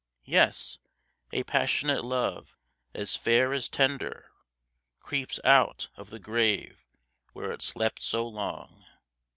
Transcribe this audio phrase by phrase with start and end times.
[0.25, 0.79] Yes,
[1.31, 2.57] a passionate love,
[2.95, 4.31] as fair as tender,
[4.99, 6.87] Creeps out of the grave
[7.33, 8.83] where it slept so long.